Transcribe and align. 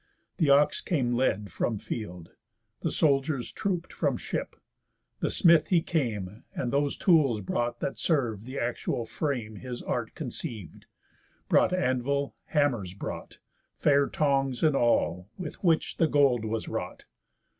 The 0.37 0.49
ox 0.49 0.81
came 0.81 1.13
led 1.13 1.51
from 1.51 1.77
field; 1.77 2.31
The 2.79 2.89
soldiers 2.89 3.51
troop'd 3.51 3.93
from 3.93 4.17
ship; 4.17 4.55
the 5.19 5.29
smith 5.29 5.67
he 5.67 5.83
came, 5.83 6.43
And 6.55 6.73
those 6.73 6.97
tools 6.97 7.39
brought 7.41 7.81
that 7.81 7.99
serv'd 7.99 8.45
the 8.47 8.57
actual 8.57 9.05
frame 9.05 9.57
His 9.57 9.83
art 9.83 10.15
conceiv'd, 10.15 10.87
brought 11.49 11.71
anvil, 11.71 12.35
hammers 12.45 12.95
brought, 12.95 13.37
Fair 13.77 14.07
tongs, 14.09 14.63
and 14.63 14.75
all, 14.75 15.29
with 15.37 15.63
which 15.63 15.97
the 15.97 16.07
gold 16.07 16.45
was 16.45 16.67
wrought. 16.67 17.05